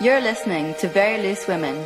[0.00, 1.84] You're listening to Very Loose Women.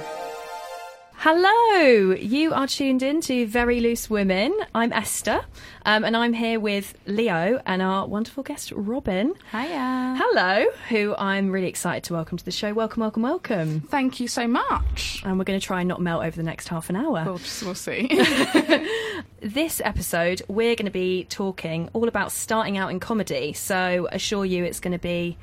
[1.14, 4.54] Hello, you are tuned in to Very Loose Women.
[4.74, 5.40] I'm Esther,
[5.86, 9.32] um, and I'm here with Leo and our wonderful guest Robin.
[9.50, 10.16] Hiya.
[10.18, 12.74] Hello, who I'm really excited to welcome to the show.
[12.74, 13.80] Welcome, welcome, welcome.
[13.80, 15.22] Thank you so much.
[15.24, 17.24] And we're going to try and not melt over the next half an hour.
[17.24, 18.10] We'll, just, we'll see.
[19.40, 23.54] This episode, we're going to be talking all about starting out in comedy.
[23.54, 25.38] So, assure you, it's going to be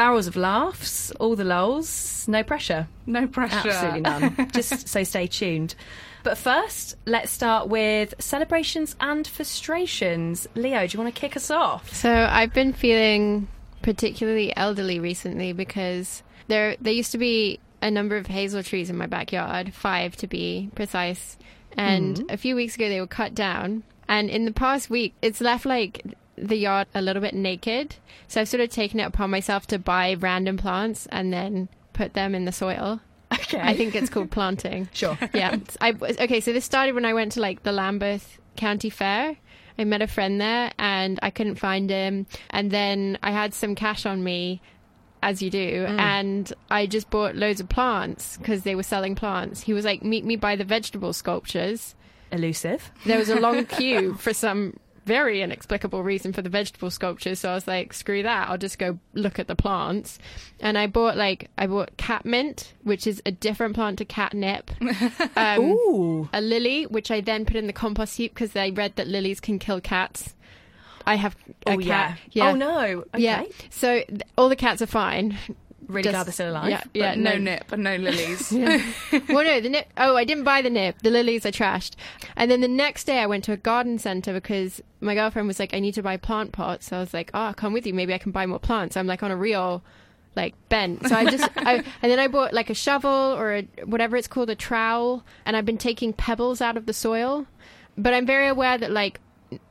[0.00, 2.88] barrels of laughs, all the lols, no pressure.
[3.04, 3.68] no pressure.
[3.68, 4.50] Absolutely none.
[4.54, 5.74] Just so stay tuned.
[6.22, 10.48] But first, let's start with celebrations and frustrations.
[10.54, 11.92] Leo, do you want to kick us off?
[11.92, 13.46] So I've been feeling
[13.82, 18.96] particularly elderly recently because there there used to be a number of hazel trees in
[18.96, 21.36] my backyard, five to be precise.
[21.76, 22.32] And mm.
[22.32, 23.82] a few weeks ago they were cut down.
[24.08, 26.02] And in the past week, it's left like
[26.40, 27.96] the yard a little bit naked.
[28.28, 32.14] So I've sort of taken it upon myself to buy random plants and then put
[32.14, 33.00] them in the soil.
[33.32, 33.60] Okay.
[33.60, 34.88] I think it's called planting.
[34.92, 35.16] Sure.
[35.32, 35.56] yeah.
[35.80, 36.40] I okay.
[36.40, 39.36] So this started when I went to like the Lambeth County Fair.
[39.78, 42.26] I met a friend there, and I couldn't find him.
[42.50, 44.60] And then I had some cash on me,
[45.22, 45.98] as you do, mm.
[45.98, 49.62] and I just bought loads of plants because they were selling plants.
[49.62, 51.94] He was like, "Meet me by the vegetable sculptures."
[52.32, 52.90] Elusive.
[53.06, 54.78] There was a long queue for some
[55.10, 57.40] very inexplicable reason for the vegetable sculptures.
[57.40, 58.48] So I was like, screw that.
[58.48, 60.18] I'll just go look at the plants.
[60.60, 64.70] And I bought like, I bought catmint, which is a different plant to catnip.
[65.36, 66.28] Um, Ooh.
[66.32, 69.40] a lily, which I then put in the compost heap because I read that lilies
[69.40, 70.34] can kill cats.
[71.06, 71.34] I have
[71.66, 72.18] a Oh, cat.
[72.30, 72.50] yeah.
[72.50, 73.04] Oh, no.
[73.14, 73.22] Okay.
[73.22, 73.44] Yeah.
[73.70, 75.36] So th- all the cats are fine.
[75.90, 76.70] Really Just- glad they're still alive.
[76.70, 76.82] Yeah.
[76.84, 77.14] But Yeah.
[77.16, 78.52] no, nip and no lilies.
[79.28, 79.88] well, no, the nip.
[79.96, 80.96] Oh, I didn't buy the nip.
[81.02, 81.92] The lilies are trashed.
[82.36, 85.58] And then the next day, I went to a garden center because my girlfriend was
[85.58, 87.86] like, "I need to buy plant pots." So I was like, "Oh, I'll come with
[87.86, 87.94] you.
[87.94, 89.82] Maybe I can buy more plants." I'm like on a real
[90.36, 91.08] like bent.
[91.08, 94.28] So I just, I, and then I bought like a shovel or a, whatever it's
[94.28, 97.46] called, a trowel, and I've been taking pebbles out of the soil.
[97.98, 99.20] But I'm very aware that like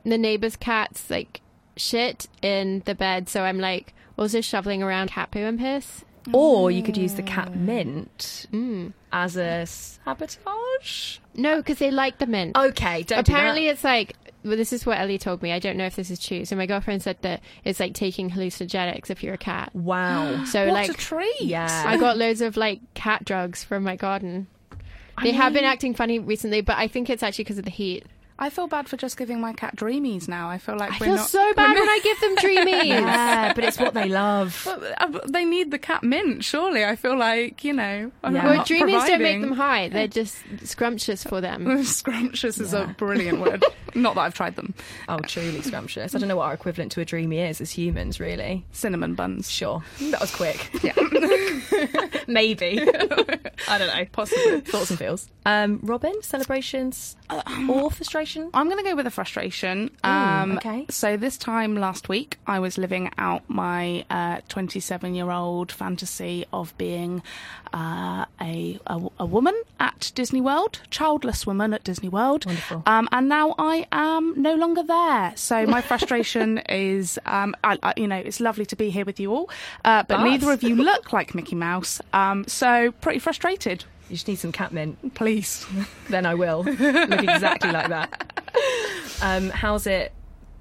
[0.04, 1.40] the neighbor's cats like
[1.76, 6.04] shit in the bed, so I'm like also shoveling around cat poo and piss.
[6.32, 8.92] Or you could use the cat mint Mm.
[9.12, 11.18] as a sabotage.
[11.34, 12.56] No, because they like the mint.
[12.56, 15.52] Okay, don't Apparently, it's like well, this is what Ellie told me.
[15.52, 16.46] I don't know if this is true.
[16.46, 19.74] So my girlfriend said that it's like taking hallucinogenics if you're a cat.
[19.74, 20.44] Wow.
[20.46, 21.42] So what like a treat.
[21.42, 21.84] Yeah.
[21.86, 24.46] I got loads of like cat drugs from my garden.
[25.22, 28.06] They have been acting funny recently, but I think it's actually because of the heat.
[28.42, 30.48] I feel bad for just giving my cat dreamies now.
[30.48, 32.84] I feel like I we're feel not, so bad when I give them dreamies.
[32.88, 34.62] yeah, but it's what they love.
[34.64, 36.82] But, uh, they need the cat mint, surely.
[36.82, 38.10] I feel like, you know.
[38.24, 38.46] I'm Yeah.
[38.46, 39.90] Well, not dreamies don't make them high.
[39.90, 41.84] They're just scrumptious for them.
[41.84, 43.62] Scrumptious is a brilliant word.
[43.94, 44.72] not that I've tried them.
[45.08, 46.14] Oh, truly scrumptious.
[46.14, 48.64] I don't know what our equivalent to a dreamy is as humans, really.
[48.72, 49.50] Cinnamon buns.
[49.50, 49.82] Sure.
[50.00, 50.70] That was quick.
[50.82, 50.94] Yeah.
[52.26, 52.80] Maybe.
[53.68, 54.04] I don't know.
[54.12, 54.60] Possibly.
[54.62, 55.28] Thoughts and feels.
[55.44, 57.16] Um, Robin, celebrations
[57.68, 57.90] or
[58.30, 58.50] frustration?
[58.54, 59.90] I'm going to go with a frustration.
[60.04, 60.86] Um, okay.
[60.88, 64.04] So this time last week, I was living out my
[64.48, 67.22] 27 year old fantasy of being
[67.72, 72.46] uh, a, a a woman at Disney World, childless woman at Disney World.
[72.46, 72.82] Wonderful.
[72.86, 75.32] Um, and now I am no longer there.
[75.36, 79.20] So my frustration is, um, I, I, you know, it's lovely to be here with
[79.20, 79.50] you all,
[79.84, 82.00] uh, but But- neither of you look like Mickey Mouse.
[82.12, 83.84] Um, so pretty frustrated.
[84.10, 85.14] You just need some catmint.
[85.14, 85.64] Please.
[86.08, 86.64] Then I will.
[86.64, 88.26] Look exactly like that.
[89.22, 90.12] Um, how's it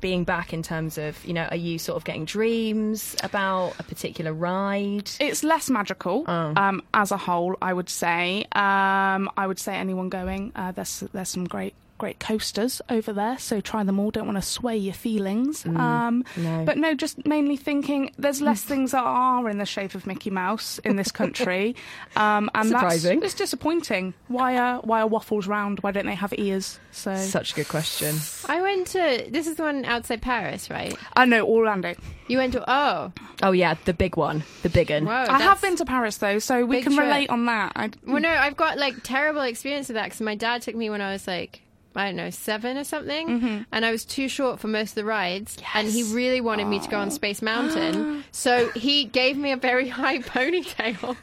[0.02, 3.84] being back in terms of, you know, are you sort of getting dreams about a
[3.84, 5.10] particular ride?
[5.22, 6.54] It's less magical Oh.
[6.58, 8.42] um, as a whole, I would say.
[8.52, 13.38] Um, I would say anyone going, uh, there's there's some great great coasters over there,
[13.38, 14.10] so try them all.
[14.10, 15.66] Don't want to sway your feelings.
[15.68, 16.44] um, Mm.
[16.44, 16.66] no.
[16.66, 20.32] But no, just mainly thinking there's less things that are in the shape of Mickey
[20.32, 21.76] Mouse in this country,
[22.16, 23.20] um, and Surprising.
[23.20, 24.16] that's it's disappointing.
[24.28, 25.80] Why are why are waffles round?
[25.82, 26.80] Why don't they have ears?
[26.92, 28.16] So Such a good question.
[28.48, 30.96] I went to this is the one outside Paris, right?
[31.16, 31.94] I know Orlando.
[32.28, 33.12] You went to oh,
[33.42, 35.06] Oh, yeah, the big one, the big one.
[35.06, 35.26] whoa!
[35.30, 37.06] I have been to Paris though, so we can trip.
[37.08, 37.72] relate on that.
[37.76, 40.90] I, Well, no, I've got like terrible experience with that because my dad took me
[40.90, 41.62] when I was like.
[41.96, 43.28] I don't know, seven or something.
[43.28, 43.62] Mm-hmm.
[43.72, 45.58] And I was too short for most of the rides.
[45.60, 45.70] Yes.
[45.74, 48.24] And he really wanted me to go on Space Mountain.
[48.32, 51.18] so he gave me a very high ponytail.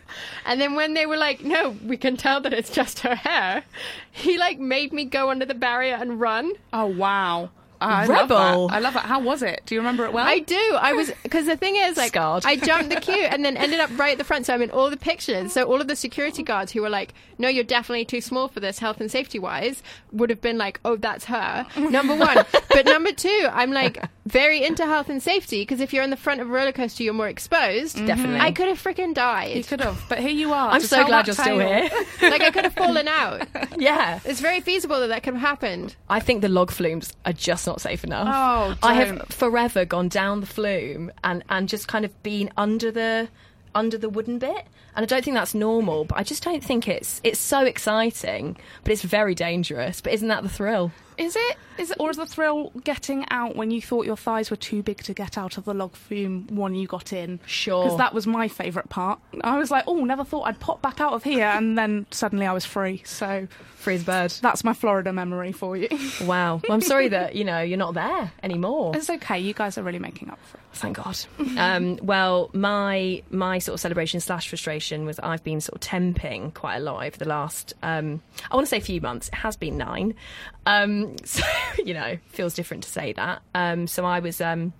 [0.44, 3.64] And then when they were like, no, we can tell that it's just her hair,
[4.10, 6.52] he like made me go under the barrier and run.
[6.72, 7.50] Oh wow!
[7.80, 8.36] I Rebel.
[8.36, 8.76] Love that.
[8.76, 9.04] I love that.
[9.04, 9.62] How was it?
[9.66, 10.26] Do you remember it well?
[10.26, 10.76] I do.
[10.80, 12.44] I was because the thing is, like, Scarred.
[12.46, 14.46] I jumped the queue and then ended up right at the front.
[14.46, 15.52] So I'm in all the pictures.
[15.52, 18.60] So all of the security guards who were like, "No, you're definitely too small for
[18.60, 19.82] this, health and safety wise,"
[20.12, 24.02] would have been like, "Oh, that's her." Number one, but number two, I'm like.
[24.26, 27.04] Very into health and safety because if you're in the front of a roller coaster,
[27.04, 27.96] you're more exposed.
[27.96, 28.06] Mm-hmm.
[28.06, 28.40] Definitely.
[28.40, 29.56] I could have freaking died.
[29.56, 30.70] You could have, but here you are.
[30.70, 31.88] I'm so glad that you're still here.
[32.30, 33.46] like I could have fallen out.
[33.78, 34.18] yeah.
[34.24, 35.94] It's very feasible that that could have happened.
[36.08, 38.26] I think the log flumes are just not safe enough.
[38.28, 42.90] Oh, I have forever gone down the flume and, and just kind of been under
[42.90, 43.28] the
[43.76, 44.66] under the wooden bit.
[44.96, 48.56] And I don't think that's normal, but I just don't think it's it's so exciting,
[48.82, 50.00] but it's very dangerous.
[50.00, 50.90] But isn't that the thrill?
[51.18, 51.56] Is it?
[51.78, 51.96] Is it?
[51.98, 55.14] Or is the thrill getting out when you thought your thighs were too big to
[55.14, 57.40] get out of the log flume when you got in?
[57.46, 57.84] Sure.
[57.84, 59.18] Because that was my favourite part.
[59.42, 62.44] I was like, oh, never thought I'd pop back out of here, and then suddenly
[62.46, 63.02] I was free.
[63.06, 64.30] So Free as bird.
[64.42, 65.88] that's my Florida memory for you.
[66.26, 66.60] Wow.
[66.66, 68.96] Well, I'm sorry that you know you're not there anymore.
[68.96, 69.38] it's okay.
[69.38, 70.62] You guys are really making up for it.
[70.72, 71.18] Thank God.
[71.56, 76.54] Um, well, my my sort of celebration slash frustration was I've been sort of temping
[76.54, 79.28] quite a lot over the last um, I want to say a few months.
[79.28, 80.14] It has been nine,
[80.64, 81.44] um, so
[81.84, 83.42] you know feels different to say that.
[83.54, 84.72] Um, so I was um,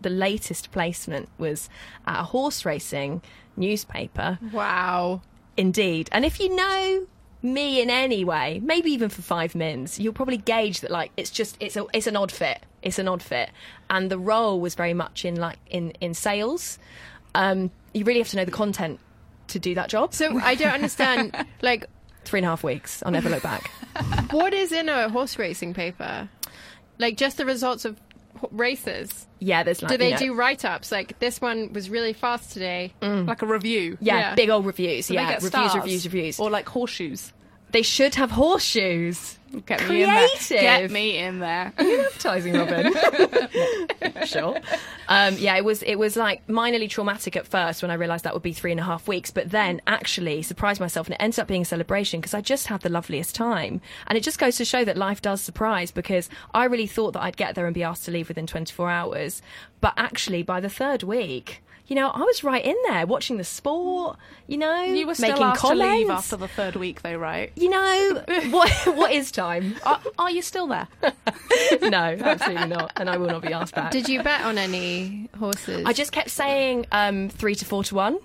[0.00, 1.68] the latest placement was
[2.06, 3.22] at a horse racing
[3.56, 4.38] newspaper.
[4.52, 5.22] Wow.
[5.56, 6.08] Indeed.
[6.12, 7.06] And if you know
[7.42, 11.30] me in any way, maybe even for five mins, you'll probably gauge that like it's
[11.30, 12.62] just it's a it's an odd fit.
[12.82, 13.50] It's an odd fit.
[13.88, 16.78] And the role was very much in like in in sales.
[17.34, 19.00] Um, you really have to know the content
[19.48, 20.12] to do that job.
[20.12, 21.34] So I don't understand.
[21.62, 21.86] like,
[22.24, 23.02] Three and a half weeks.
[23.04, 23.70] I'll never look back.
[24.30, 26.28] what is in a horse racing paper?
[26.98, 28.00] Like, just the results of
[28.50, 29.26] races.
[29.40, 30.90] Yeah, there's like Do they you know- do write-ups?
[30.90, 32.94] Like, this one was really fast today.
[33.02, 33.28] Mm.
[33.28, 33.98] Like a review.
[34.00, 34.34] yeah, yeah.
[34.34, 35.06] big old reviews.
[35.08, 35.74] Do they yeah, get reviews, stars?
[35.74, 36.40] reviews, reviews.
[36.40, 37.32] Or like horseshoes.
[37.74, 39.36] They should have horseshoes.
[39.66, 40.28] Get me in there.
[40.28, 40.60] Creative.
[40.60, 41.72] Get me in there.
[41.76, 42.92] advertising, Robin.
[44.26, 44.60] sure.
[45.08, 48.32] Um, yeah, it was it was like minorly traumatic at first when I realised that
[48.32, 51.40] would be three and a half weeks, but then actually surprised myself, and it ended
[51.40, 54.56] up being a celebration because I just had the loveliest time, and it just goes
[54.58, 57.74] to show that life does surprise because I really thought that I'd get there and
[57.74, 59.42] be asked to leave within 24 hours,
[59.80, 61.60] but actually by the third week.
[61.86, 64.16] You know, I was right in there watching the sport.
[64.46, 65.84] You know, You were still making asked comments.
[65.86, 67.52] to leave after the third week, though, right?
[67.56, 68.70] You know what?
[68.96, 69.76] What is time?
[69.84, 70.88] Are, are you still there?
[71.82, 73.90] no, absolutely not, and I will not be asked back.
[73.90, 75.84] Did you bet on any horses?
[75.84, 78.18] I just kept saying um, three to four to one.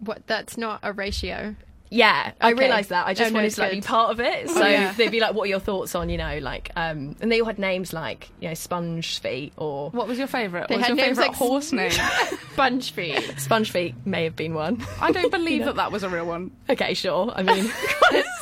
[0.00, 0.26] What?
[0.26, 1.54] That's not a ratio.
[1.94, 3.06] Yeah, I realised that.
[3.06, 4.50] I just Oh, no, wanted it's to like, be part of it.
[4.50, 4.92] So yeah.
[4.94, 7.46] they'd be like, "What are your thoughts on you know like?" Um, and they all
[7.46, 10.66] had names like you know Sponge Feet or What was your favourite?
[10.68, 11.92] They What was had your names favourite like- horse name?
[12.52, 13.34] Sponge feet.
[13.38, 14.84] Sponge Feet may have been one.
[15.00, 16.50] I don't believe that that was a real one.
[16.68, 17.32] okay, sure.
[17.34, 17.64] I mean,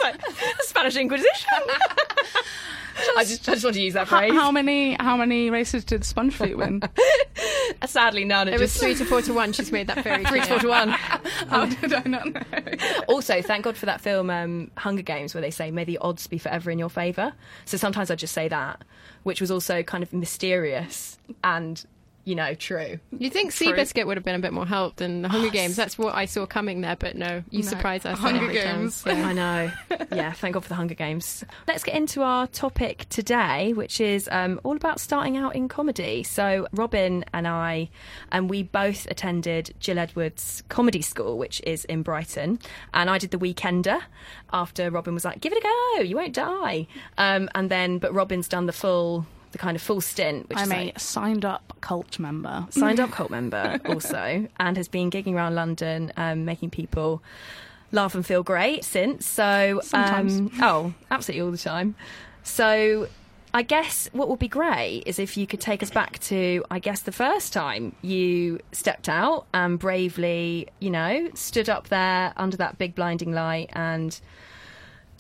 [0.03, 0.21] like
[0.61, 1.49] Spanish Inquisition.
[3.17, 4.33] I just, I just want to use that phrase.
[4.33, 6.83] how many how many races did Sponge Feet win?
[7.87, 8.49] Sadly, none.
[8.49, 9.53] It, It was just three to four to one.
[9.53, 10.89] She's made that very three to four to one.
[10.91, 12.43] How did I not know?
[13.09, 16.27] also, thank God for that film um, Hunger Games, where they say, "May the odds
[16.27, 17.33] be forever in your favour."
[17.65, 18.83] So sometimes I just say that,
[19.23, 21.85] which was also kind of mysterious and,
[22.25, 22.99] you know, true.
[23.17, 23.69] You think True.
[23.73, 25.75] Seabiscuit would have been a bit more help than the Hunger Games?
[25.77, 27.69] That's what I saw coming there, but no, you No.
[27.69, 28.19] surprise us.
[28.19, 28.53] Hunger.
[28.53, 29.03] Games.
[29.07, 29.13] Yeah.
[29.27, 29.71] I know.
[30.13, 31.45] Yeah, thank God for the Hunger Games.
[31.67, 36.23] Let's get into our topic today, which is um, all about starting out in comedy.
[36.23, 37.91] So, Robin and I,
[38.31, 42.59] and we both attended Jill Edwards Comedy School, which is in Brighton.
[42.95, 44.01] And I did the Weekender
[44.53, 46.87] after Robin was like, give it a go, you won't die.
[47.19, 50.73] Um, and then, but Robin's done the full, the kind of full stint, which I'm
[50.73, 52.67] a signed up cult member.
[52.71, 57.23] signed up cult member also and has been gigging around London, um, making people
[57.93, 59.27] laugh and feel great since.
[59.27, 60.39] So, Sometimes.
[60.39, 61.95] um, oh, absolutely all the time.
[62.43, 63.09] So,
[63.55, 66.79] I guess what would be great is if you could take us back to, I
[66.79, 72.57] guess, the first time you stepped out and bravely, you know, stood up there under
[72.57, 74.19] that big blinding light and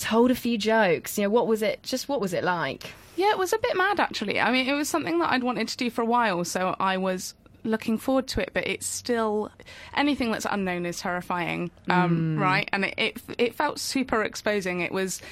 [0.02, 1.16] told a few jokes.
[1.16, 1.82] You know, what was it?
[1.82, 2.92] Just what was it like?
[3.16, 4.40] Yeah, it was a bit mad actually.
[4.40, 6.96] I mean, it was something that I'd wanted to do for a while, so I
[6.96, 8.50] was looking forward to it.
[8.52, 9.50] But it's still
[9.94, 12.68] anything that's unknown is terrifying, um, right?
[12.72, 14.80] And it, it it felt super exposing.
[14.80, 15.22] It was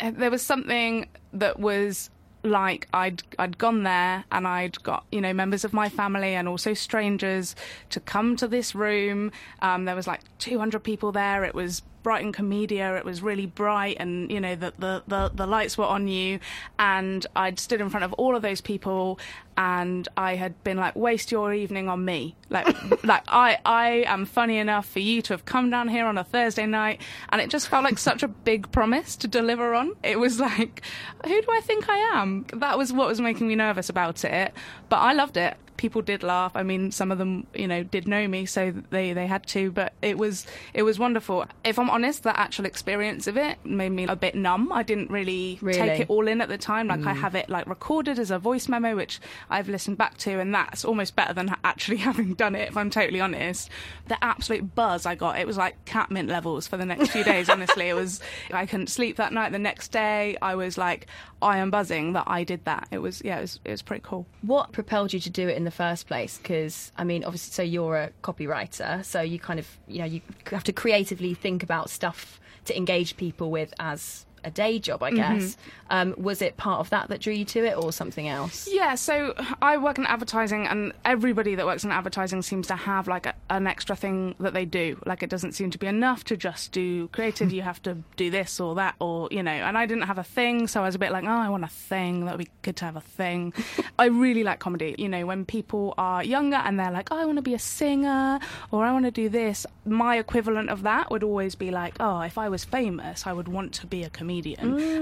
[0.00, 2.10] uh, there was something that was
[2.42, 6.48] like I'd I'd gone there and I'd got you know members of my family and
[6.48, 7.54] also strangers
[7.90, 9.32] to come to this room.
[9.60, 11.44] Um, there was like 200 people there.
[11.44, 12.98] It was Brighton Komedia.
[12.98, 16.40] It was really bright and you know the, the the the lights were on you.
[16.78, 19.18] And I'd stood in front of all of those people
[19.60, 22.34] and I had been like waste your evening on me.
[22.48, 22.66] Like
[23.04, 26.24] like I I am funny enough for you to have come down here on a
[26.24, 29.92] Thursday night and it just felt like such a big promise to deliver on.
[30.02, 30.80] It was like
[31.24, 32.46] who do I think I am?
[32.54, 34.54] That was what was making me nervous about it,
[34.88, 35.58] but I loved it.
[35.80, 36.52] People did laugh.
[36.54, 39.72] I mean, some of them, you know, did know me, so they they had to.
[39.72, 41.46] But it was it was wonderful.
[41.64, 44.70] If I'm honest, the actual experience of it made me a bit numb.
[44.72, 45.78] I didn't really, Really?
[45.78, 46.88] take it all in at the time.
[46.88, 47.20] Like I mm.
[47.20, 50.84] have it like recorded as a voice memo, which I've listened back to, and that's
[50.84, 52.68] almost better than actually having done it.
[52.68, 53.70] If I'm totally honest,
[54.08, 57.48] the absolute buzz I got, it was like catmint levels for the next few days.
[57.48, 58.20] Honestly, it was.
[58.52, 59.52] I couldn't sleep that night.
[59.52, 61.06] The next day, I was like,
[61.40, 62.86] I am buzzing that I did that.
[62.90, 64.26] It was yeah, it was it was pretty cool.
[64.42, 66.38] What propelled you to do it in the first place?
[66.38, 70.20] Because I mean, obviously, so you're a copywriter, so you kind of you know you
[70.46, 75.10] have to creatively think about stuff to engage people with as a day job, I
[75.10, 75.56] guess.
[75.90, 78.68] Um, was it part of that that drew you to it, or something else?
[78.70, 83.08] Yeah, so I work in advertising, and everybody that works in advertising seems to have
[83.08, 85.00] like a, an extra thing that they do.
[85.04, 87.52] Like it doesn't seem to be enough to just do creative.
[87.52, 89.50] you have to do this or that, or you know.
[89.50, 91.64] And I didn't have a thing, so I was a bit like, oh, I want
[91.64, 92.24] a thing.
[92.24, 93.52] That would be good to have a thing.
[93.98, 94.94] I really like comedy.
[94.98, 97.58] You know, when people are younger and they're like, oh, I want to be a
[97.58, 98.38] singer,
[98.70, 99.66] or I want to do this.
[99.84, 103.48] My equivalent of that would always be like, oh, if I was famous, I would
[103.48, 104.29] want to be a comedian.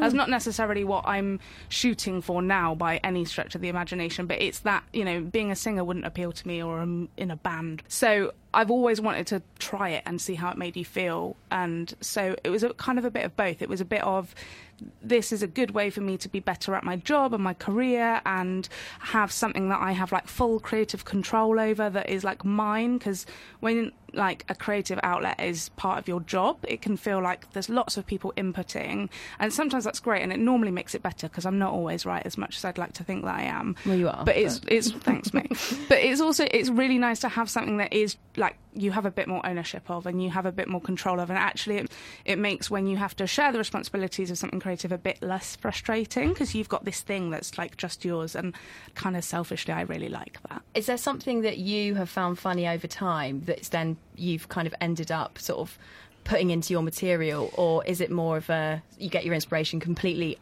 [0.01, 4.41] That's not necessarily what I'm shooting for now by any stretch of the imagination, but
[4.41, 7.37] it's that, you know, being a singer wouldn't appeal to me or um, in a
[7.37, 7.83] band.
[7.89, 11.37] So I've always wanted to try it and see how it made you feel.
[11.49, 13.63] And so it was a, kind of a bit of both.
[13.63, 14.35] It was a bit of
[15.03, 17.55] this is a good way for me to be better at my job and my
[17.55, 18.69] career and
[19.01, 23.27] have something that I have like full creative control over that is like mine because
[23.61, 27.69] when like a creative outlet is part of your job it can feel like there's
[27.69, 31.45] lots of people inputting and sometimes that's great and it normally makes it better because
[31.45, 33.97] I'm not always right as much as I'd like to think that I am Well,
[33.97, 35.49] you are, but it's it's thanks mate
[35.89, 39.11] but it's also it's really nice to have something that is like you have a
[39.11, 41.31] bit more ownership of and you have a bit more control of.
[41.31, 41.93] And actually it,
[42.25, 45.57] it makes when you have to share the responsibilities of something creative a bit less
[45.57, 48.55] frustrating because you've got this thing that's like just yours and
[48.95, 50.63] kind of selfishly I really like that.
[50.75, 54.75] Is there something that you have found funny over time that's then you've kind of
[54.81, 55.79] ended up sort of
[56.25, 60.39] putting into your material, or is it more of a you get your inspiration completely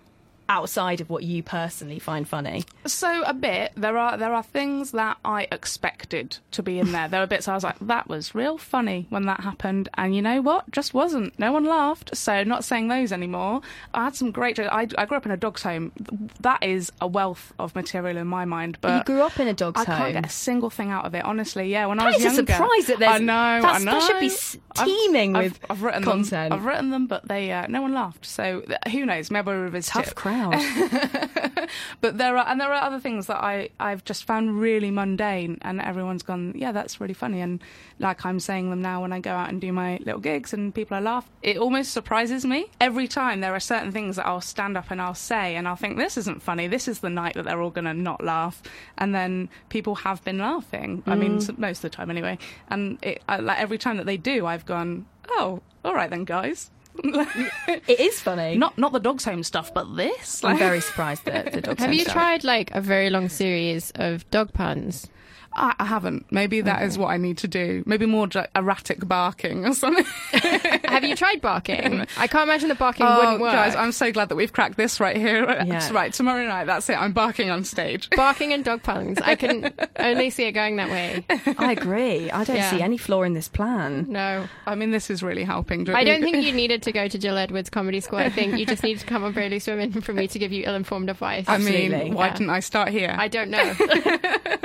[0.48, 2.64] outside of what you personally find funny?
[2.86, 3.72] So a bit.
[3.76, 7.08] There are there are things that I expected to be in there.
[7.08, 10.22] There were bits I was like, that was real funny when that happened, and you
[10.22, 10.70] know what?
[10.70, 11.38] Just wasn't.
[11.38, 12.16] No one laughed.
[12.16, 13.60] So not saying those anymore.
[13.94, 14.58] I had some great.
[14.58, 15.92] I, I grew up in a dog's home.
[16.40, 18.78] That is a wealth of material in my mind.
[18.80, 19.94] But you grew up in a dog's I home.
[19.94, 21.24] I can't get a single thing out of it.
[21.24, 21.86] Honestly, yeah.
[21.86, 23.32] When I That was is a younger, surprise that there's- I know.
[23.34, 23.92] I know.
[23.92, 24.30] that should be
[24.78, 26.50] I've- teeming I've, with I've written content.
[26.50, 28.24] Them, I've written them, but they uh, no one laughed.
[28.26, 28.62] So
[28.92, 29.30] who knows?
[29.30, 30.14] Maybe we'll revisit Tough it.
[30.14, 30.35] crowd.
[32.00, 35.58] but there are and there are other things that I I've just found really mundane,
[35.62, 37.62] and everyone's gone, yeah, that's really funny, and
[37.98, 40.74] like I'm saying them now when I go out and do my little gigs, and
[40.74, 41.28] people are laugh.
[41.42, 43.40] It almost surprises me every time.
[43.40, 46.16] There are certain things that I'll stand up and I'll say, and I'll think this
[46.16, 46.66] isn't funny.
[46.66, 48.62] This is the night that they're all going to not laugh,
[48.98, 51.02] and then people have been laughing.
[51.06, 51.58] I mean, mm.
[51.58, 52.38] most of the time anyway.
[52.68, 56.24] And it, I, like every time that they do, I've gone, oh, all right then,
[56.24, 56.70] guys.
[57.04, 58.56] It is funny.
[58.56, 60.42] not not the dogs home stuff, but this.
[60.44, 62.14] I'm very surprised that the dog's Have home you stuff.
[62.14, 65.08] tried like a very long series of dog puns?
[65.56, 66.30] I, I haven't.
[66.30, 67.82] Maybe that is what I need to do.
[67.86, 70.04] Maybe more like erratic barking or something.
[70.84, 72.06] Have you tried barking?
[72.18, 73.52] I can't imagine the barking oh, wouldn't work.
[73.52, 75.44] guys, I'm so glad that we've cracked this right here.
[75.66, 75.90] Yeah.
[75.92, 77.00] Right, tomorrow night, that's it.
[77.00, 78.08] I'm barking on stage.
[78.10, 79.18] barking and dog puns.
[79.20, 81.24] I can only see it going that way.
[81.58, 82.30] I agree.
[82.30, 82.70] I don't Yeah.
[82.70, 84.06] see any flaw in this plan.
[84.08, 84.46] No.
[84.64, 85.88] I mean, this is really helping.
[85.90, 88.18] I don't think you needed to go to Jill Edwards Comedy School.
[88.18, 90.64] I think you just needed to come on Barely Swimming for me to give you
[90.66, 91.46] ill-informed advice.
[91.48, 92.32] I Absolutely, mean, why yeah.
[92.34, 93.14] didn't I start here?
[93.18, 93.74] I don't know.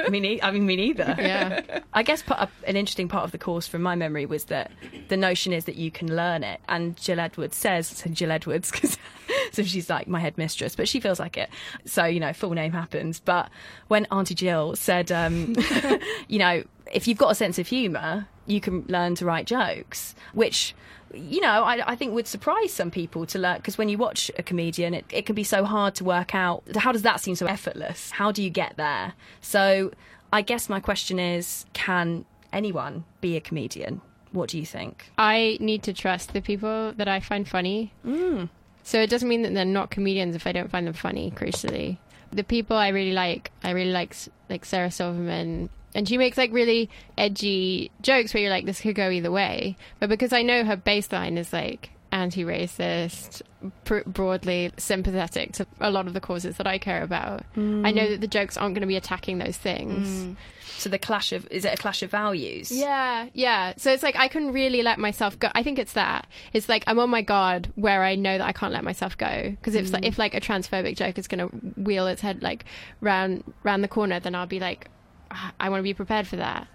[0.10, 1.15] me ne- I mean, me neither.
[1.17, 1.79] Yeah.
[1.93, 2.23] I guess
[2.65, 4.71] an interesting part of the course from my memory was that
[5.07, 6.59] the notion is that you can learn it.
[6.67, 8.97] And Jill Edwards says, so Jill Edwards, because
[9.51, 11.50] so she's like my headmistress, but she feels like it.
[11.85, 13.19] So, you know, full name happens.
[13.19, 13.50] But
[13.88, 15.55] when Auntie Jill said, um,
[16.27, 20.15] you know, if you've got a sense of humour, you can learn to write jokes,
[20.33, 20.75] which
[21.13, 24.31] you know, I, I think would surprise some people to learn because when you watch
[24.38, 27.35] a comedian, it, it can be so hard to work out how does that seem
[27.35, 28.11] so effortless?
[28.11, 29.13] How do you get there?
[29.41, 29.91] So,
[30.33, 34.01] I guess my question is can anyone be a comedian?
[34.31, 35.11] What do you think?
[35.17, 37.93] I need to trust the people that I find funny.
[38.05, 38.50] Mm.
[38.83, 41.97] So it doesn't mean that they're not comedians if I don't find them funny, crucially.
[42.31, 44.15] The people I really like, I really like
[44.50, 45.69] like Sarah Silverman.
[45.93, 49.75] And she makes like really edgy jokes where you're like, this could go either way.
[50.00, 53.41] But because I know her baseline is like anti racist,
[53.86, 57.86] pr- broadly sympathetic to a lot of the causes that I care about, mm.
[57.86, 60.08] I know that the jokes aren't going to be attacking those things.
[60.08, 60.36] Mm.
[60.77, 62.72] So the clash of is it a clash of values?
[62.72, 63.74] Yeah, yeah.
[63.77, 65.50] So it's like I can really let myself go.
[65.53, 66.25] I think it's that.
[66.53, 69.51] It's like I'm on my guard where I know that I can't let myself go
[69.51, 70.08] because if like, mm.
[70.08, 72.65] if like a transphobic joke is going to wheel its head like
[73.00, 74.88] round round the corner, then I'll be like,
[75.30, 76.68] ah, I want to be prepared for that.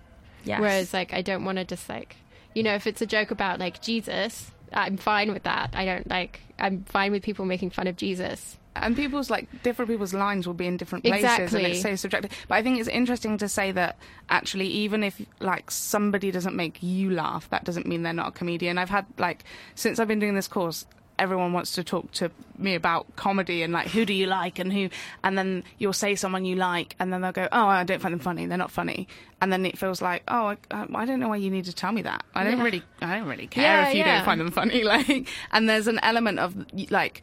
[0.44, 0.60] Yes.
[0.60, 2.14] Whereas like I don't want to just like
[2.54, 5.70] you know if it's a joke about like Jesus, I'm fine with that.
[5.74, 8.56] I don't like I'm fine with people making fun of Jesus.
[8.76, 11.64] and people's like different people's lines will be in different places Exactly.
[11.64, 13.96] and it's so subjective but i think it's interesting to say that
[14.28, 18.32] actually even if like somebody doesn't make you laugh that doesn't mean they're not a
[18.32, 19.44] comedian i've had like
[19.76, 20.84] since i've been doing this course
[21.18, 24.72] everyone wants to talk to me about comedy and like who do you like and
[24.72, 24.88] who
[25.22, 28.12] and then you'll say someone you like and then they'll go oh i don't find
[28.12, 29.06] them funny they're not funny
[29.42, 30.56] and then it feels like oh i,
[30.94, 32.64] I don't know why you need to tell me that i don't Yeah.
[32.64, 34.16] really i don't really care Yeah, if you yeah.
[34.16, 36.54] don't find them funny like and there's an element of
[36.90, 37.20] like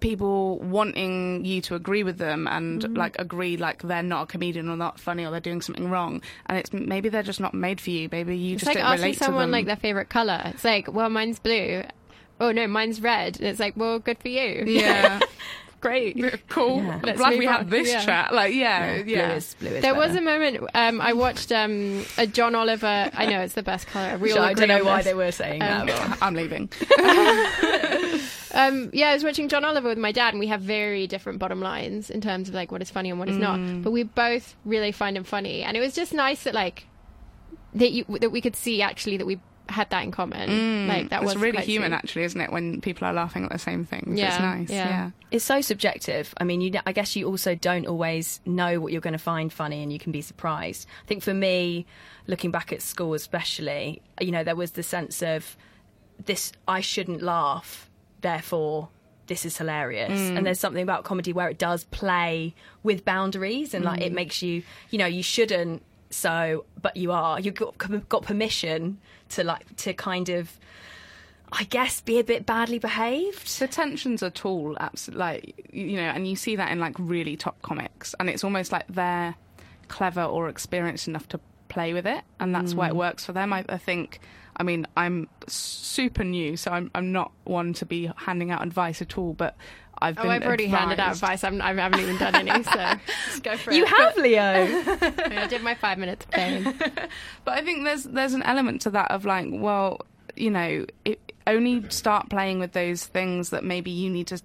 [0.00, 2.94] people wanting you to agree with them and Mm-hmm.
[2.96, 6.20] like agree like they're not a comedian or not funny or they're doing something wrong
[6.46, 8.86] and it's maybe they're just not made for you maybe you It's just like don't
[8.92, 10.40] asking relate to someone like their favorite color.
[10.46, 11.82] It's like, well, mine's blue.
[12.40, 13.38] Oh no, mine's red.
[13.38, 14.64] And it's like, well, good for you.
[14.66, 15.20] yeah
[15.80, 16.16] great.
[16.48, 16.98] cool Yeah.
[17.14, 17.68] Glad move we had on.
[17.68, 18.04] this Yeah.
[18.04, 21.52] chat like yeah yeah, Blue is blue is There was a moment um, I watched
[21.52, 23.10] um, a John Oliver.
[23.12, 24.16] I know it's the best color.
[24.16, 25.04] We all Sure, I agree don't know on why this.
[25.06, 26.08] they were saying Um, that.
[26.10, 26.70] but- i'm leaving
[28.56, 31.40] Um, yeah, I was watching John Oliver with my dad, and we have very different
[31.40, 33.40] bottom lines in terms of like what is funny and what is Mm.
[33.40, 33.82] not.
[33.82, 36.86] But we both really find him funny, and it was just nice that like
[37.74, 39.40] that you that we could see actually that we
[39.74, 40.88] had that in common.
[40.88, 41.42] Like that it's was Mm.
[41.42, 41.96] really human sweet.
[41.98, 44.88] actually isn't it when people are laughing at the same things it's nice yeah.
[44.88, 45.10] yeah.
[45.30, 46.32] It's so subjective.
[46.40, 49.52] I mean, you, I guess you also don't always know what you're going to find
[49.52, 50.86] funny, and you can be surprised.
[51.02, 51.86] I think for me,
[52.28, 55.56] looking back at school, especially, you know, there was the sense of
[56.24, 57.90] this: I shouldn't laugh,
[58.20, 58.88] therefore.
[59.26, 63.82] This is hilarious, and there's something about comedy where it does play with boundaries, and
[63.82, 65.82] like it makes you, you know, you shouldn't.
[66.10, 67.40] So, but you are.
[67.40, 67.76] You've got,
[68.08, 68.98] got permission
[69.34, 70.58] to like to kind of,
[71.52, 73.58] I guess, be a bit badly behaved.
[73.58, 77.36] the tension's are tall, absolutely like you know and you see that in like really
[77.36, 79.34] top comics and it's almost like they're
[79.88, 82.96] clever or experienced enough to play with it and that's why it mm.
[82.98, 84.20] works for them I, I think
[84.56, 89.02] i mean i'm super new so I'm, I'm not one to be handing out advice
[89.02, 89.56] at all but
[89.98, 91.44] i've oh, been Oh, I've already handed out advice.
[91.44, 92.94] I'm, I haven't even done any, so
[93.26, 93.76] just go for it.
[93.76, 94.40] You have, Leo.
[94.42, 96.64] I, mean, I did my five minutes of fame.
[97.44, 100.00] But I think there's there's an element to that of like, well,
[100.34, 104.40] you know, it, only start playing with those things that maybe you need to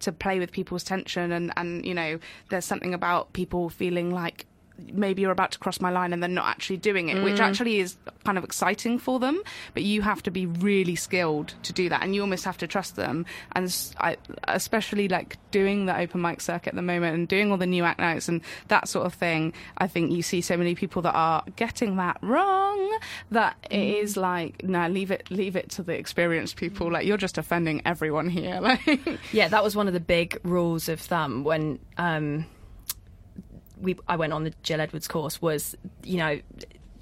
[0.00, 2.18] to play with people's tension and and you know,
[2.50, 4.46] there's something about people feeling like
[4.92, 7.78] maybe you're about to cross my line and they're not actually doing it, which actually
[7.78, 9.40] is kind of exciting for them.
[9.72, 12.66] But you have to be really skilled to do that, and you almost have to
[12.66, 13.26] trust them.
[13.52, 14.16] And I,
[14.48, 17.84] especially like doing the open mic circuit at the moment and doing all the new
[17.84, 19.52] act nights and that sort of thing.
[19.78, 22.98] I think you see so many people that are getting that wrong
[23.30, 26.90] that it is like, no, leave it, leave it to the experienced people.
[26.90, 28.60] Like you're just offending everyone here.
[28.64, 32.46] Like, Yeah, that was one of the big rules of thumb when um,
[33.84, 35.40] we I went on the Jill Edwards course.
[35.40, 36.40] Was you know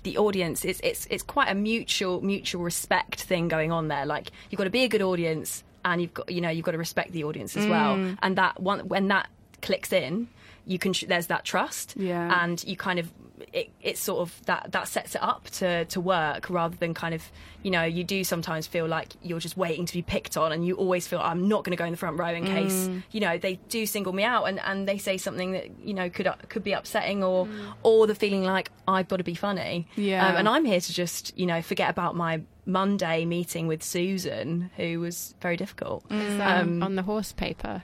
[0.03, 0.65] the audience?
[0.65, 4.05] It's it's it's quite a mutual mutual respect thing going on there.
[4.05, 6.73] Like you've got to be a good audience, and you've got you know you've got
[6.73, 7.97] to respect the audience as well.
[7.97, 8.19] Mm.
[8.23, 9.29] And that one when that
[9.63, 10.29] clicks in,
[10.67, 12.43] you can sh- there's that trust, Yeah.
[12.43, 13.11] and you kind of
[13.53, 17.13] it, it's sort of that that sets it up to to work rather than kind
[17.13, 17.23] of
[17.65, 20.65] you know you do sometimes feel like you're just waiting to be picked on and
[20.65, 23.19] you always feel I'm not going to go in the front row in case you
[23.21, 26.29] know they do single me out and and they say something that you know could
[26.49, 27.49] could be upsetting or
[27.83, 30.29] or the feeling like I've got to be funny Yeah.
[30.29, 34.71] um, and I'm here to just you know forget about my Monday meeting with Susan
[34.77, 37.83] who was very difficult Um, on the horse paper.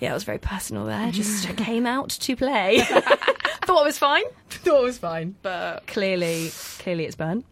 [0.00, 1.10] Yeah, it was very personal there.
[1.10, 2.80] Just came out to play.
[3.64, 4.24] Thought it was fine.
[4.48, 7.44] Thought it was fine, but clearly, clearly it's burnt.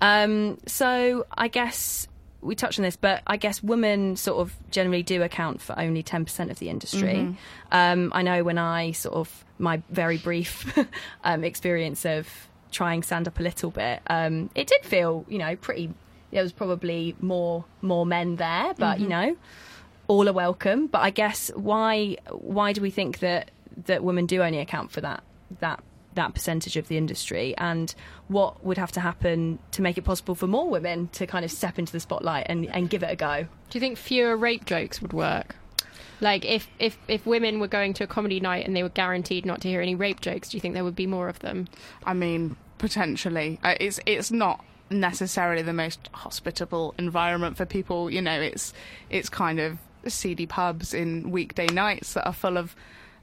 [0.00, 2.08] Um, so I guess
[2.40, 6.02] we touched on this, but I guess women sort of generally do account for only
[6.02, 7.36] ten percent of the industry.
[7.70, 10.76] Um, I know when I sort of my very brief
[11.24, 12.28] um, experience of
[12.72, 15.92] trying stand up a little bit, um, it did feel you know pretty.
[16.32, 19.36] There was probably more more men there, but you know
[20.12, 20.86] all are welcome.
[20.88, 23.50] But I guess why why do we think that
[23.86, 25.22] that women do only account for that
[25.60, 25.82] that
[26.14, 27.94] that percentage of the industry, and
[28.28, 31.50] what would have to happen to make it possible for more women to kind of
[31.50, 33.46] step into the spotlight and, and give it a go?
[33.70, 35.56] Do you think fewer rape jokes would work?
[36.20, 39.46] Like if, if if women were going to a comedy night and they were guaranteed
[39.46, 41.66] not to hear any rape jokes, do you think there would be more of them?
[42.04, 48.10] I mean, potentially, uh, it's it's not necessarily the most hospitable environment for people.
[48.10, 48.74] You know, it's
[49.08, 49.78] it's kind of
[50.10, 52.74] seedy pubs in weekday nights that are full of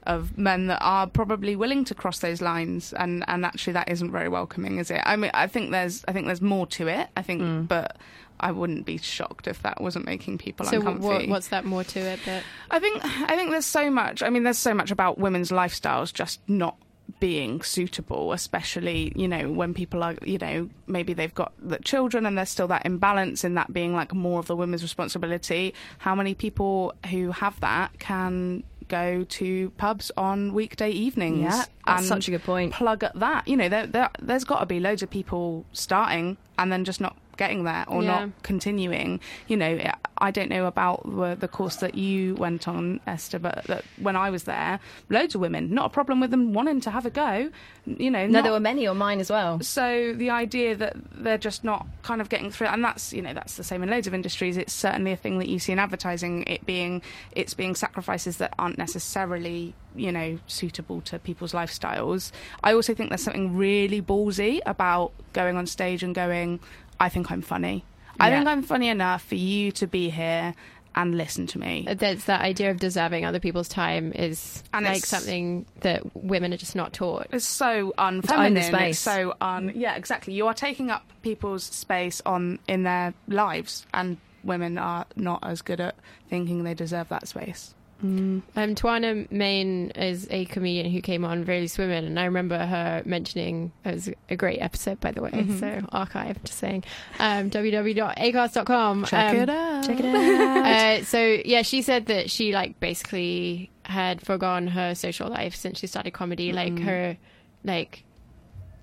[0.04, 4.10] of men that are probably willing to cross those lines, and and actually that isn't
[4.10, 5.02] very welcoming, is it?
[5.04, 7.08] I mean, I think there's I think there's more to it.
[7.16, 7.68] I think, mm.
[7.68, 7.96] but.
[8.42, 11.02] I wouldn't be shocked if that wasn't making people uncomfortable.
[11.02, 11.26] So uncomfy.
[11.26, 12.20] what, what's that more to it?
[12.24, 14.22] That I think I think there's so much.
[14.22, 16.78] I mean, there's so much about women's lifestyles just not
[17.18, 22.26] being suitable, especially, you know, when people are, you know, maybe they've got the children
[22.26, 25.74] and there's still that imbalance in that being like more of the women's responsibility.
[25.98, 31.42] How many people who have that can go to pubs on weekday evenings?
[31.42, 32.72] Yeah, that's and such a good point.
[32.72, 33.48] Plug at that.
[33.48, 37.00] You know, there, there, there's got to be loads of people starting and then just
[37.00, 38.10] not getting there or Yeah.
[38.26, 39.18] not continuing.
[39.48, 39.72] You know,
[40.18, 44.14] I don't know about the, the course that you went on, Esther, but that when
[44.14, 47.10] I was there, loads of women, not a problem with them wanting to have a
[47.10, 47.50] go.
[47.86, 49.58] You know, No, not- there were many on mine as well.
[49.60, 53.32] so the idea that they're just not kind of getting through, and that's you know
[53.32, 54.56] that's the same in loads of industries.
[54.58, 56.44] It's certainly a thing that you see in advertising.
[56.46, 57.00] It being
[57.32, 62.30] it's being sacrifices that aren't necessarily you know suitable to people's lifestyles.
[62.62, 66.60] I also think there's something really ballsy about going on stage and going,
[67.00, 67.84] I think I'm funny.
[68.20, 68.36] I Yeah.
[68.36, 70.54] think I'm funny enough for you to be here
[70.94, 71.86] and listen to me.
[71.88, 76.56] That's that idea of deserving other people's time is And like something that women are
[76.56, 77.28] just not taught.
[77.32, 78.56] It's so unfeminine.
[78.58, 78.98] It's, space.
[78.98, 79.72] so un.
[79.74, 80.34] Yeah, exactly.
[80.34, 85.62] You are taking up people's space on in their lives, and women are not as
[85.62, 85.94] good at
[86.28, 87.74] thinking they deserve that space.
[88.02, 93.02] Um, Twayna Mayne is a comedian who came on Very Women, and I remember her
[93.04, 95.30] mentioning it was a great episode, by the way.
[95.30, 95.58] Mm-hmm.
[95.58, 96.84] So archive, just saying.
[97.18, 99.04] Um, www.acast.com.
[99.04, 99.84] Check um, it out.
[99.86, 100.66] Check it out.
[100.66, 105.78] Uh, so yeah, she said that she like basically had forgone her social life since
[105.80, 106.52] she started comedy.
[106.52, 106.84] Like Mm.
[106.84, 107.16] her,
[107.64, 108.04] like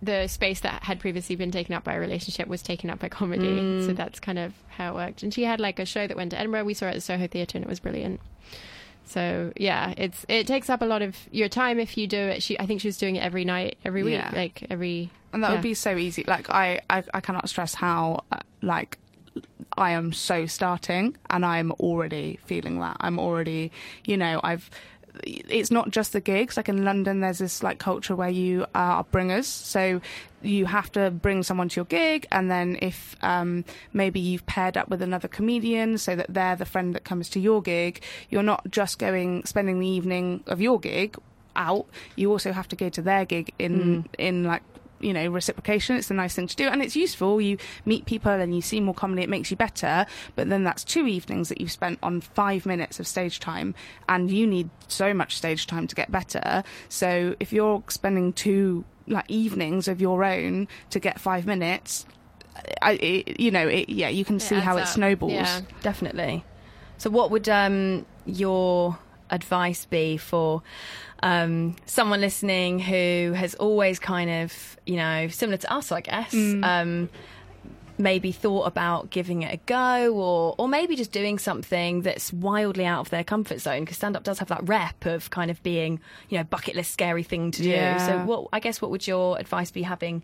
[0.01, 3.09] the space that had previously been taken up by a relationship was taken up by
[3.09, 3.47] comedy.
[3.47, 3.85] Mm.
[3.85, 5.23] So that's kind of how it worked.
[5.23, 6.65] And she had like a show that went to Edinburgh.
[6.65, 8.19] We saw it at the Soho Theatre, and it was brilliant.
[9.07, 12.43] So yeah, it's it takes up a lot of your time if you do it.
[12.43, 14.31] She, I think she was doing it every night, every week, Yeah.
[14.35, 15.09] like every.
[15.33, 15.53] And that Yeah.
[15.55, 16.23] would be so easy.
[16.27, 18.97] Like I, I, I cannot stress how uh, like
[19.77, 22.97] I am so starting, and I'm already feeling that.
[22.99, 23.71] I'm already,
[24.05, 24.69] you know, I've.
[25.23, 26.57] It's not just the gigs.
[26.57, 30.01] Like in London, there's this like culture where you are bringers, so
[30.41, 34.77] you have to bring someone to your gig, and then if um, maybe you've paired
[34.77, 38.43] up with another comedian, so that they're the friend that comes to your gig, you're
[38.43, 41.15] not just going spending the evening of your gig
[41.55, 41.87] out.
[42.15, 44.63] You also have to go to their gig in in like
[44.99, 48.31] you know reciprocation it's a nice thing to do and it's useful you meet people
[48.31, 50.05] and you see more comedy it makes you better
[50.35, 53.75] but then that's two evenings that you've spent on five minutes of stage time
[54.09, 58.83] and you need so much stage time to get better so if you're spending two
[59.07, 62.05] like evenings of your own to get five minutes
[62.81, 64.87] I, it, you know it, yeah you can see adds how it up.
[64.87, 65.61] snowballs Yeah.
[65.81, 66.43] Definitely.
[66.97, 68.97] So, what would um, your
[69.29, 70.61] advice be for
[71.23, 76.33] um, someone listening who has always kind of, you know, similar to us, I guess,
[76.33, 77.09] um,
[77.97, 82.85] maybe thought about giving it a go or, or maybe just doing something that's wildly
[82.85, 83.81] out of their comfort zone?
[83.81, 86.91] Because stand up does have that rep of kind of being, you know, bucket list
[86.91, 87.69] scary thing to do.
[87.69, 87.97] Yeah.
[87.97, 90.23] So, what I guess, what would your advice be having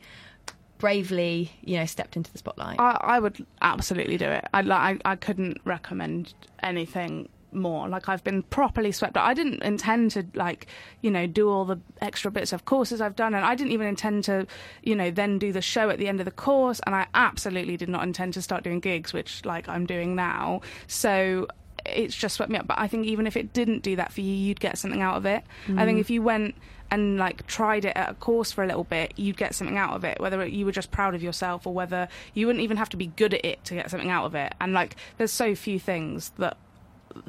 [0.78, 2.80] bravely, you know, stepped into the spotlight?
[2.80, 4.46] I, I would absolutely do it.
[4.54, 5.02] I like.
[5.06, 7.88] I, I couldn't recommend anything more.
[7.88, 9.26] Like I've been properly swept up.
[9.26, 10.68] I didn't intend to like
[11.02, 13.88] you know do all the extra bits of courses I've done, and I didn't even
[13.88, 14.48] intend to
[14.82, 16.80] you know then do the show at the end of the course.
[16.86, 20.62] And I absolutely did not intend to start doing gigs, which like I'm doing now.
[20.88, 21.48] So.
[21.86, 24.22] It's just swept me up, but I think even if it didn't do that for
[24.22, 25.44] you, you'd get something out of it.
[25.68, 26.00] I think mm.
[26.00, 26.56] if you went
[26.94, 29.96] and like tried it at a course for a little bit, you'd get something out
[29.96, 30.20] of it.
[30.20, 33.08] Whether you were just proud of yourself or whether you wouldn't even have to be
[33.08, 34.54] good at it to get something out of it.
[34.62, 36.56] And like, there's so few things that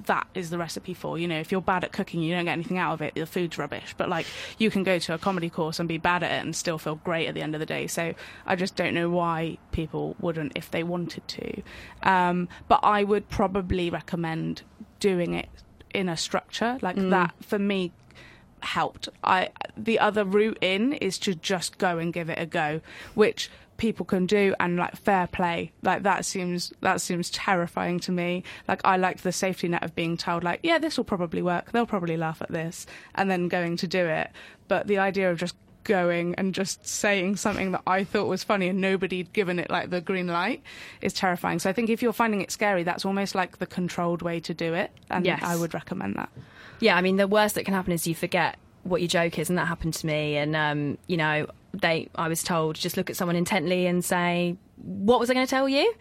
[0.06, 1.18] that is the recipe for.
[1.18, 3.14] You know, if you're bad at cooking, you don't get anything out of it.
[3.14, 3.94] The food's rubbish.
[3.96, 4.26] But like,
[4.58, 6.96] you can go to a comedy course and be bad at it and still feel
[6.96, 7.86] great at the end of the day.
[7.86, 8.14] So
[8.46, 11.62] I just don't know why people wouldn't if they wanted to.
[12.02, 14.62] Um, but I would probably recommend
[15.00, 15.48] doing it
[15.92, 17.34] in a structure like that.
[17.40, 17.92] For me,
[18.64, 19.08] helped.
[19.22, 22.80] I the other route in is to just go and give it a go,
[23.14, 25.72] which people can do and like fair play.
[25.82, 28.44] Like that seems that seems terrifying to me.
[28.68, 31.72] Like I like the safety net of being told like, yeah, this will probably work.
[31.72, 34.30] They'll probably laugh at this and then going to do it.
[34.68, 38.68] But the idea of just going and just saying something that I thought was funny
[38.68, 40.62] and nobody'd given it like the green light
[41.02, 41.58] is terrifying.
[41.58, 44.54] So I think if you're finding it scary, that's almost like the controlled way to
[44.54, 44.90] do it.
[45.10, 45.42] And Yes.
[45.42, 46.30] I would recommend that.
[46.80, 49.48] Yeah, I mean, the worst that can happen is you forget what your joke is,
[49.48, 50.36] and that happened to me.
[50.36, 54.56] And um, you know, they I was told just look at someone intently and say
[54.84, 55.92] what was I going to tell you?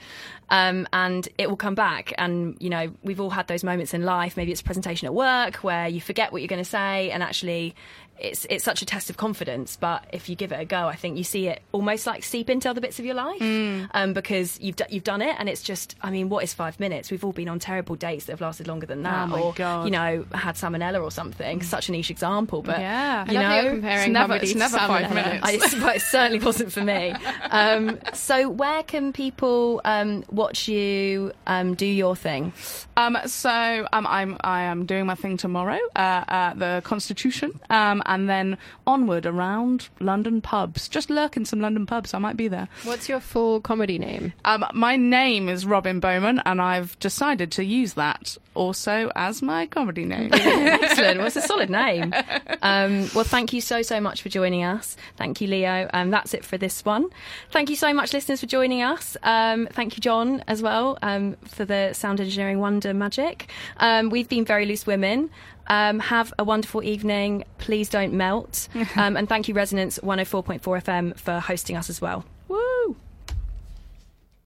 [0.49, 2.13] Um, and it will come back.
[2.17, 4.35] And, you know, we've all had those moments in life.
[4.35, 7.23] Maybe it's a presentation at work where you forget what you're going to say and
[7.23, 7.75] actually
[8.19, 9.77] it's it's such a test of confidence.
[9.79, 12.49] But if you give it a go, I think you see it almost like seep
[12.49, 13.89] into other bits of your life Mm.
[13.93, 16.79] um, because you've d- you've done it, and it's just I mean, what is five
[16.79, 17.09] minutes?
[17.11, 19.85] We've all been on terrible dates that have lasted longer than that, Oh or God.
[19.85, 21.61] you know, had salmonella or something.
[21.63, 23.25] Such a niche example, but Yeah.
[23.29, 25.43] you I love that you're know, comparing it's never- it's never five minutes.
[25.43, 27.13] I, but it certainly wasn't for me.
[27.49, 32.53] Um, so, where can people um, watch you um, do your thing?
[32.97, 38.02] Um, so um, I'm I am doing my thing tomorrow uh, at the Constitution, um,
[38.05, 40.87] and then onward around London pubs.
[40.87, 42.13] Just lurk in some London pubs.
[42.13, 42.67] I might be there.
[42.83, 44.33] What's your full comedy name?
[44.45, 49.65] Um, my name is Robin Bowman, and I've decided to use that also as my
[49.65, 50.29] comedy name.
[50.33, 51.17] Excellent.
[51.17, 52.13] Well, it's a solid name.
[52.61, 54.95] Um, well, thank you so, so much for joining us.
[55.17, 55.89] Thank you, Leo.
[55.93, 57.07] Um, that's it for this one.
[57.51, 59.17] Thank you so much, listeners, for joining us.
[59.23, 63.49] Um, thank you, John, as well, um, for the sound engineering wonder magic.
[63.77, 65.29] Um, we've been Very Loose Women.
[65.67, 67.43] Um, have a wonderful evening.
[67.57, 68.67] Please don't melt.
[68.95, 72.25] Um, and thank you, Resonance 104.4 FM, for hosting us as well.